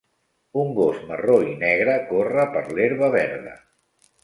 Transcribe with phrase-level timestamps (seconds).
[0.61, 3.57] Un gos marró i negre corre per l'herba verda.